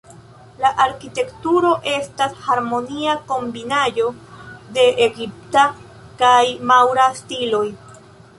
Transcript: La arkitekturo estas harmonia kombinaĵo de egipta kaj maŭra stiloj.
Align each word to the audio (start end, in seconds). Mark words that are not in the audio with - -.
La 0.61 0.69
arkitekturo 0.83 1.73
estas 1.91 2.33
harmonia 2.45 3.13
kombinaĵo 3.33 4.07
de 4.79 4.87
egipta 5.07 5.67
kaj 6.25 6.43
maŭra 6.73 7.07
stiloj. 7.23 7.65